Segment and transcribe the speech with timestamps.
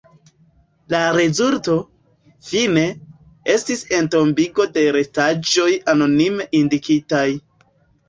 [0.93, 1.75] La rezulto,
[2.49, 2.87] fine,
[3.59, 7.27] estis entombigo de restaĵoj anonime indikitaj.